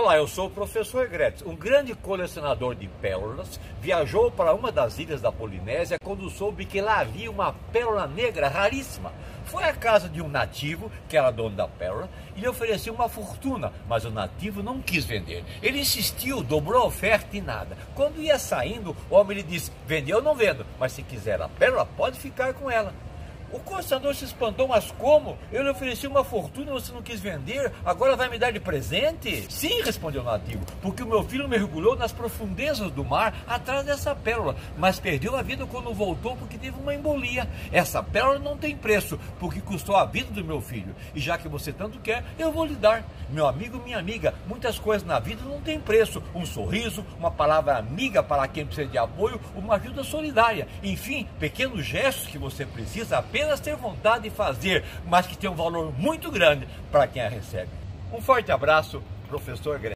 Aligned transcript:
Olá, 0.00 0.16
eu 0.16 0.28
sou 0.28 0.46
o 0.46 0.50
professor 0.50 1.08
Gretz. 1.08 1.42
Um 1.44 1.56
grande 1.56 1.92
colecionador 1.92 2.76
de 2.76 2.86
pérolas 2.86 3.58
viajou 3.80 4.30
para 4.30 4.54
uma 4.54 4.70
das 4.70 4.96
ilhas 4.96 5.20
da 5.20 5.32
Polinésia 5.32 5.98
quando 6.00 6.30
soube 6.30 6.64
que 6.64 6.80
lá 6.80 7.00
havia 7.00 7.28
uma 7.28 7.52
pérola 7.72 8.06
negra 8.06 8.46
raríssima. 8.46 9.12
Foi 9.46 9.64
à 9.64 9.72
casa 9.72 10.08
de 10.08 10.22
um 10.22 10.28
nativo, 10.28 10.88
que 11.08 11.16
era 11.16 11.32
dono 11.32 11.56
da 11.56 11.66
pérola, 11.66 12.08
e 12.36 12.40
lhe 12.40 12.48
ofereceu 12.48 12.94
uma 12.94 13.08
fortuna, 13.08 13.72
mas 13.88 14.04
o 14.04 14.10
nativo 14.10 14.62
não 14.62 14.80
quis 14.80 15.04
vender. 15.04 15.44
Ele 15.60 15.80
insistiu, 15.80 16.44
dobrou 16.44 16.82
a 16.82 16.86
oferta 16.86 17.36
e 17.36 17.40
nada. 17.40 17.76
Quando 17.96 18.22
ia 18.22 18.38
saindo, 18.38 18.96
o 19.10 19.16
homem 19.16 19.38
lhe 19.38 19.42
disse: 19.42 19.72
Vender 19.84 20.12
eu 20.12 20.22
não 20.22 20.32
vendo, 20.32 20.64
mas 20.78 20.92
se 20.92 21.02
quiser 21.02 21.42
a 21.42 21.48
pérola, 21.48 21.84
pode 21.84 22.20
ficar 22.20 22.54
com 22.54 22.70
ela. 22.70 22.94
O 23.50 23.58
coçador 23.60 24.14
se 24.14 24.26
espantou, 24.26 24.68
mas 24.68 24.90
como? 24.90 25.38
Eu 25.50 25.62
lhe 25.62 25.70
ofereci 25.70 26.06
uma 26.06 26.22
fortuna 26.22 26.72
você 26.72 26.92
não 26.92 27.00
quis 27.00 27.18
vender, 27.18 27.72
agora 27.82 28.14
vai 28.14 28.28
me 28.28 28.38
dar 28.38 28.52
de 28.52 28.60
presente? 28.60 29.46
Sim, 29.50 29.80
respondeu 29.82 30.20
o 30.20 30.24
nativo, 30.24 30.64
porque 30.82 31.02
o 31.02 31.06
meu 31.06 31.24
filho 31.24 31.48
mergulhou 31.48 31.96
nas 31.96 32.12
profundezas 32.12 32.90
do 32.90 33.02
mar 33.02 33.34
atrás 33.46 33.86
dessa 33.86 34.14
pérola, 34.14 34.54
mas 34.76 35.00
perdeu 35.00 35.34
a 35.34 35.40
vida 35.40 35.64
quando 35.64 35.94
voltou 35.94 36.36
porque 36.36 36.58
teve 36.58 36.78
uma 36.78 36.94
embolia. 36.94 37.48
Essa 37.72 38.02
pérola 38.02 38.38
não 38.38 38.56
tem 38.56 38.76
preço, 38.76 39.18
porque 39.40 39.62
custou 39.62 39.96
a 39.96 40.04
vida 40.04 40.30
do 40.30 40.44
meu 40.44 40.60
filho, 40.60 40.94
e 41.14 41.20
já 41.20 41.38
que 41.38 41.48
você 41.48 41.72
tanto 41.72 41.98
quer, 42.00 42.22
eu 42.38 42.52
vou 42.52 42.66
lhe 42.66 42.74
dar. 42.74 43.02
Meu 43.30 43.46
amigo, 43.46 43.78
minha 43.82 43.98
amiga, 43.98 44.34
muitas 44.46 44.78
coisas 44.78 45.06
na 45.06 45.18
vida 45.18 45.42
não 45.44 45.60
têm 45.60 45.80
preço. 45.80 46.22
Um 46.34 46.44
sorriso, 46.44 47.04
uma 47.18 47.30
palavra 47.30 47.78
amiga 47.78 48.22
para 48.22 48.46
quem 48.48 48.66
precisa 48.66 48.88
de 48.88 48.98
apoio, 48.98 49.40
uma 49.54 49.76
ajuda 49.76 50.04
solidária. 50.04 50.68
Enfim, 50.82 51.26
pequenos 51.38 51.84
gestos 51.84 52.26
que 52.26 52.38
você 52.38 52.66
precisa 52.66 53.18
apenas 53.18 53.37
apenas 53.38 53.60
ter 53.60 53.76
vontade 53.76 54.24
de 54.24 54.30
fazer, 54.30 54.84
mas 55.06 55.26
que 55.26 55.38
tem 55.38 55.48
um 55.48 55.54
valor 55.54 55.92
muito 55.96 56.28
grande 56.28 56.66
para 56.90 57.06
quem 57.06 57.22
a 57.22 57.28
recebe. 57.28 57.70
Um 58.12 58.20
forte 58.20 58.50
abraço, 58.50 59.00
professor 59.28 59.78
Greg. 59.78 59.86